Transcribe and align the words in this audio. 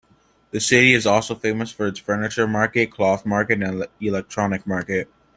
The 0.49 0.59
city 0.59 0.95
is 0.95 1.05
also 1.05 1.35
famous 1.35 1.71
for 1.71 1.85
its 1.85 1.99
furniture 1.99 2.47
market, 2.47 2.89
cloth 2.91 3.23
market 3.23 3.61
and 3.61 3.85
electronic 3.99 4.65
market. 4.65 5.07